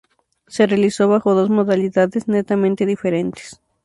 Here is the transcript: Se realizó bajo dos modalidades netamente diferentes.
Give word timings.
Se 0.47 0.65
realizó 0.65 1.07
bajo 1.07 1.35
dos 1.35 1.51
modalidades 1.51 2.27
netamente 2.27 2.87
diferentes. 2.87 3.61